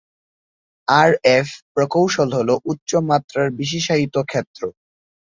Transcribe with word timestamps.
আর 0.87 1.09
F 1.37 1.47
প্রকৌশল 1.73 2.29
হলো 2.37 2.53
উচ্চ 2.65 2.91
মাত্রার 3.09 3.47
বিশেষায়িত 3.59 4.15
ক্ষেত্র। 4.23 4.61